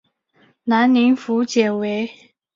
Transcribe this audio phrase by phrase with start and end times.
[0.63, 2.11] 南宁府解围。